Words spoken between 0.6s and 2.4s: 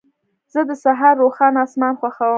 د سهار روښانه اسمان خوښوم.